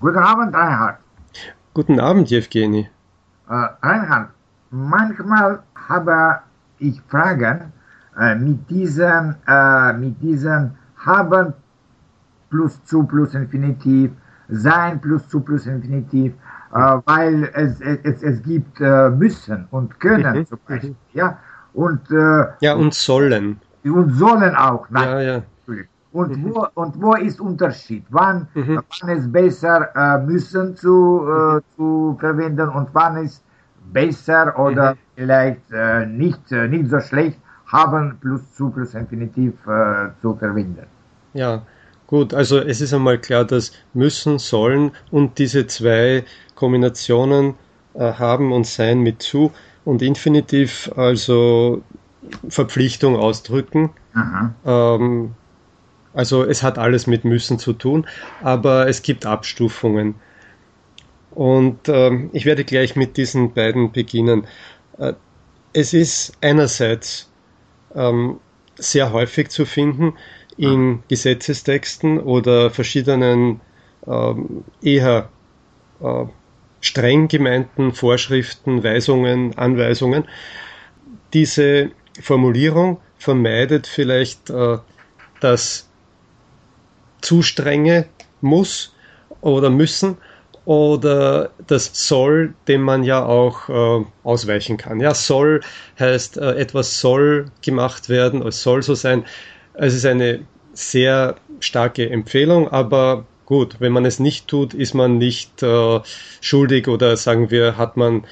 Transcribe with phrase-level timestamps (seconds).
[0.00, 0.98] Guten Abend, Reinhard.
[1.74, 2.88] Guten Abend, Jewgeni.
[3.48, 4.30] Äh, Reinhard,
[4.70, 6.40] manchmal habe
[6.78, 7.72] ich Fragen
[8.18, 11.52] äh, mit diesem, äh, mit diesem haben
[12.50, 14.10] plus zu plus Infinitiv,
[14.48, 16.32] sein plus zu plus Infinitiv,
[16.74, 21.38] äh, weil es, es, es gibt äh, müssen und können Mhm, zum Beispiel, ja,
[21.74, 23.60] und, äh, Ja, und sollen.
[23.84, 25.42] und sollen auch, nein, Ja, ja.
[25.58, 25.90] Entschuldigung.
[26.14, 28.04] Und, wo, und wo ist Unterschied?
[28.10, 28.80] Wann, Mhm.
[29.00, 33.42] wann ist besser äh, müssen zu, äh, zu verwenden und wann ist
[33.92, 34.98] besser oder Mhm.
[35.16, 40.86] vielleicht äh, nicht, äh, nicht so schlecht haben plus zu plus Infinitiv äh, zu verwenden?
[41.32, 41.62] Ja,
[42.06, 42.32] gut.
[42.32, 47.54] Also es ist einmal klar, dass müssen, sollen und diese zwei Kombinationen
[47.94, 49.50] äh, haben und sein mit zu
[49.84, 51.82] und Infinitiv, also
[52.48, 53.90] Verpflichtung ausdrücken.
[54.14, 54.54] Aha.
[54.64, 55.32] Ähm,
[56.14, 58.06] also es hat alles mit müssen zu tun,
[58.42, 60.14] aber es gibt Abstufungen.
[61.32, 64.46] Und ähm, ich werde gleich mit diesen beiden beginnen.
[64.98, 65.14] Äh,
[65.72, 67.30] es ist einerseits
[67.94, 68.38] ähm,
[68.76, 70.14] sehr häufig zu finden
[70.56, 73.60] in Gesetzestexten oder verschiedenen
[74.06, 75.28] ähm, eher
[76.00, 76.26] äh,
[76.80, 80.24] streng gemeinten Vorschriften, Weisungen, Anweisungen.
[81.32, 84.78] Diese Formulierung vermeidet vielleicht äh,
[85.40, 85.88] das
[87.24, 88.06] zu strenge
[88.40, 88.94] muss
[89.40, 90.18] oder müssen
[90.64, 95.00] oder das soll, dem man ja auch äh, ausweichen kann.
[95.00, 95.60] Ja, soll
[95.98, 99.24] heißt, äh, etwas soll gemacht werden, es soll so sein.
[99.74, 100.40] Es ist eine
[100.72, 106.00] sehr starke Empfehlung, aber gut, wenn man es nicht tut, ist man nicht äh,
[106.40, 108.24] schuldig oder sagen wir, hat man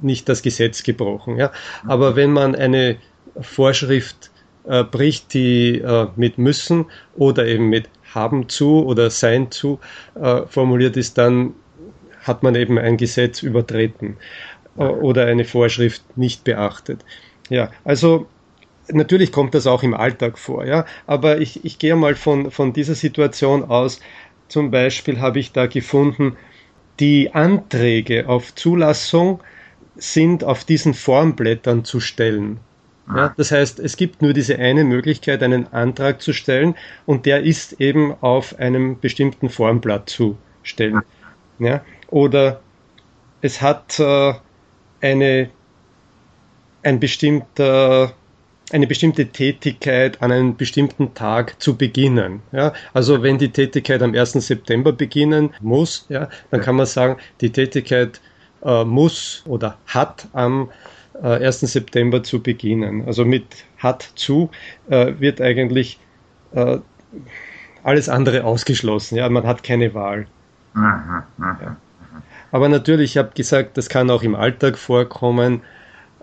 [0.00, 1.36] nicht das Gesetz gebrochen.
[1.36, 1.52] Ja?
[1.86, 2.96] Aber wenn man eine
[3.40, 4.30] Vorschrift
[4.68, 9.78] äh, bricht, die äh, mit müssen oder eben mit haben zu oder sein zu
[10.14, 11.54] äh, formuliert ist, dann
[12.22, 14.16] hat man eben ein Gesetz übertreten
[14.76, 17.04] äh, oder eine Vorschrift nicht beachtet.
[17.48, 18.26] Ja, also
[18.88, 22.72] natürlich kommt das auch im Alltag vor, ja, aber ich, ich gehe mal von, von
[22.72, 24.00] dieser Situation aus.
[24.48, 26.36] Zum Beispiel habe ich da gefunden,
[27.00, 29.40] die Anträge auf Zulassung
[29.96, 32.60] sind auf diesen Formblättern zu stellen.
[33.14, 36.74] Ja, das heißt, es gibt nur diese eine Möglichkeit, einen Antrag zu stellen
[37.06, 41.00] und der ist eben auf einem bestimmten Formblatt zu stellen.
[41.58, 42.60] Ja, oder
[43.40, 44.34] es hat äh,
[45.00, 45.50] eine,
[46.82, 48.12] ein bestimmter,
[48.72, 52.42] eine bestimmte Tätigkeit an einem bestimmten Tag zu beginnen.
[52.52, 54.32] Ja, also wenn die Tätigkeit am 1.
[54.32, 58.20] September beginnen muss, ja, dann kann man sagen, die Tätigkeit
[58.62, 60.70] äh, muss oder hat am
[61.22, 61.60] äh, 1.
[61.60, 63.04] September zu beginnen.
[63.06, 63.44] Also mit
[63.78, 64.50] hat zu
[64.88, 65.98] äh, wird eigentlich
[66.52, 66.78] äh,
[67.82, 69.16] alles andere ausgeschlossen.
[69.16, 70.26] Ja, man hat keine Wahl.
[70.74, 71.76] Aha.
[72.50, 75.62] Aber natürlich, ich habe gesagt, das kann auch im Alltag vorkommen.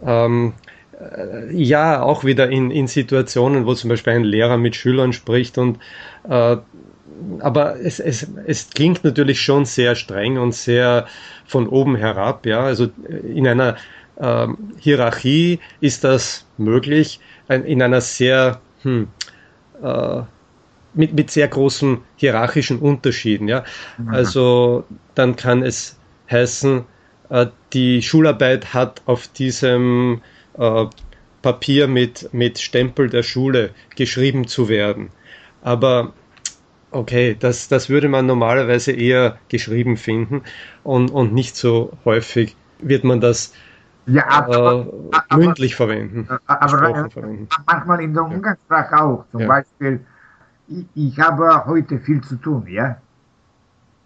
[0.03, 0.53] Ähm,
[0.99, 5.57] äh, ja, auch wieder in, in Situationen, wo zum Beispiel ein Lehrer mit Schülern spricht
[5.57, 5.79] und
[6.27, 6.57] äh,
[7.39, 11.05] aber es, es, es klingt natürlich schon sehr streng und sehr
[11.45, 12.59] von oben herab, ja.
[12.59, 13.77] Also in einer
[14.19, 19.07] ähm, Hierarchie ist das möglich, ein, in einer sehr hm,
[19.81, 20.21] äh,
[20.93, 23.65] mit, mit sehr großen hierarchischen Unterschieden, ja.
[24.07, 25.99] Also dann kann es
[26.31, 26.85] heißen,
[27.29, 30.21] äh, die Schularbeit hat auf diesem
[30.57, 30.85] äh,
[31.41, 35.09] Papier mit, mit Stempel der Schule geschrieben zu werden.
[35.61, 36.13] Aber
[36.91, 40.43] okay, das, das würde man normalerweise eher geschrieben finden
[40.83, 43.53] und, und nicht so häufig wird man das
[44.07, 46.27] Ja, aber, äh, aber- mündlich verwenden.
[46.47, 47.47] aber gesprochen verwenden.
[47.65, 49.25] manchmal in der Umgangssprache auch.
[49.31, 49.47] Zum Ja.
[49.47, 49.99] Beispiel,
[50.67, 52.97] ich, ich habe heute viel zu tun, ja.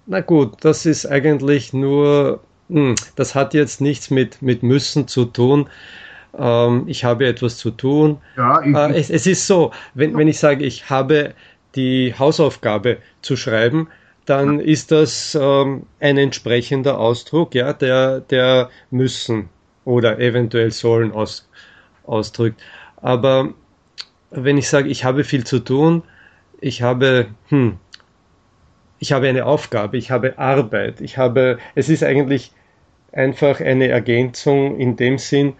[0.05, 2.39] Na gut, das ist eigentlich nur,
[2.69, 5.69] hm, das hat jetzt nichts mit, mit müssen zu tun.
[6.37, 8.19] Ähm, ich habe etwas zu tun.
[8.37, 11.33] Ja, ich, Äh, es, es ist so, wenn, wenn ich sage, ich habe
[11.75, 13.87] die Hausaufgabe zu schreiben,
[14.25, 19.49] dann ist das ähm, ein entsprechender Ausdruck, ja, der, der müssen
[19.89, 21.49] oder eventuell sollen aus,
[22.05, 22.61] ausdrückt.
[23.01, 23.53] Aber
[24.29, 26.03] wenn ich sage, ich habe viel zu tun,
[26.61, 27.77] ich habe, hm,
[28.99, 32.51] ich habe eine Aufgabe, ich habe Arbeit, ich habe, es ist eigentlich
[33.11, 35.53] einfach eine Ergänzung in dem Sinn,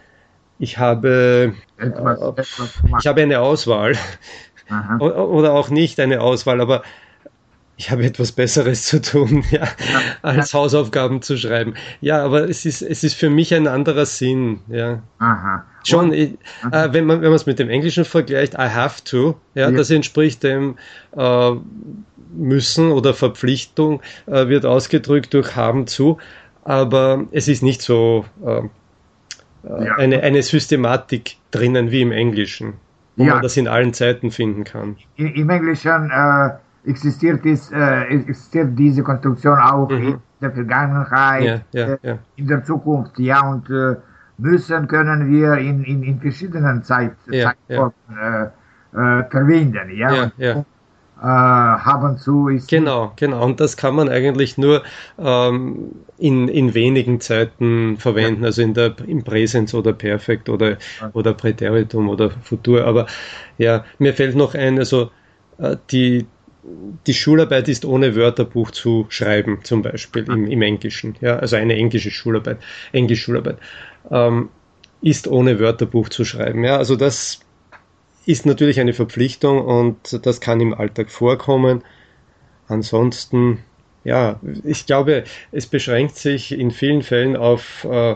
[0.60, 3.96] ich habe, etwas, etwas ich habe eine Auswahl
[4.70, 4.98] Aha.
[5.00, 6.84] Oder auch nicht eine Auswahl, aber
[7.80, 9.66] ich habe etwas Besseres zu tun, ja,
[10.22, 11.76] als Hausaufgaben zu schreiben.
[12.02, 15.02] Ja, aber es ist, es ist für mich ein anderer Sinn, ja.
[15.20, 15.64] Aha.
[15.86, 16.38] Schon, ich,
[16.72, 19.72] äh, wenn man es mit dem Englischen vergleicht, I have to, ja, ja.
[19.72, 20.76] das entspricht dem
[21.16, 21.52] äh,
[22.34, 26.18] müssen oder Verpflichtung äh, wird ausgedrückt durch haben zu,
[26.66, 29.96] aber es ist nicht so äh, äh ja.
[29.96, 32.74] eine, eine Systematik drinnen wie im Englischen,
[33.16, 33.36] wo ja.
[33.36, 34.98] man das in allen Zeiten finden kann.
[35.16, 36.50] Im Englischen äh,
[36.86, 39.98] existiert, ist, äh, existiert diese Konstruktion auch mhm.
[39.98, 42.18] in der Vergangenheit, ja, ja, äh, ja.
[42.36, 43.96] in der Zukunft, ja, und äh,
[44.38, 48.44] müssen können wir in, in, in verschiedenen Zeit, Zeitformen äh,
[48.94, 50.32] äh, verwenden, ja.
[50.38, 50.66] ja,
[51.22, 52.70] äh, haben zu ist.
[52.70, 53.44] Genau, genau.
[53.44, 54.84] Und das kann man eigentlich nur
[55.18, 60.78] ähm, in, in wenigen Zeiten verwenden, also in der, im Präsens oder Perfekt oder,
[61.12, 62.86] oder Präteritum oder Futur.
[62.86, 63.06] Aber
[63.58, 65.12] ja, mir fällt noch ein, also
[65.92, 66.26] die,
[67.08, 71.16] die Schularbeit ist ohne Wörterbuch zu schreiben, zum Beispiel im, im Englischen.
[71.22, 72.60] Ja, also eine englische Schularbeit,
[72.92, 73.58] Englisch-Schularbeit,
[74.12, 74.50] ähm,
[75.02, 76.64] ist ohne Wörterbuch zu schreiben.
[76.64, 77.40] Ja, also das
[78.26, 81.84] ist natürlich eine Verpflichtung und das kann im Alltag vorkommen.
[82.68, 83.60] Ansonsten,
[84.04, 88.16] ja, ich glaube, es beschränkt sich in vielen Fällen auf, äh,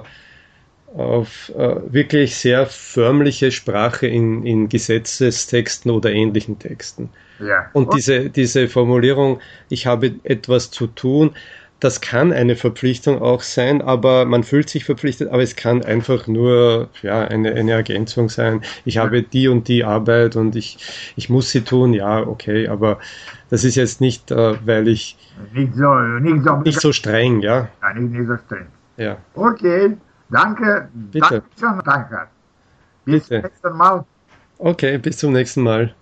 [0.95, 7.09] auf äh, wirklich sehr förmliche Sprache in, in Gesetzestexten oder ähnlichen Texten.
[7.39, 7.69] Ja.
[7.73, 11.31] Und diese, diese Formulierung, ich habe etwas zu tun,
[11.79, 16.27] das kann eine Verpflichtung auch sein, aber man fühlt sich verpflichtet, aber es kann einfach
[16.27, 18.61] nur ja, eine, eine Ergänzung sein.
[18.85, 20.77] Ich habe die und die Arbeit und ich,
[21.17, 22.99] ich muss sie tun, ja, okay, aber
[23.49, 25.17] das ist jetzt nicht, äh, weil ich
[25.53, 27.67] nicht so, nicht so, nicht so streng, ja.
[27.95, 28.67] nicht, nicht so streng.
[28.95, 29.17] Ja.
[29.33, 29.97] Okay,
[30.33, 30.89] danke.
[30.93, 31.43] Bitte.
[31.85, 32.27] Danke.
[33.05, 33.41] Bis Bitte.
[33.41, 34.05] zum nächsten Mal.
[34.57, 35.93] Okay, bis zum nächsten Mal.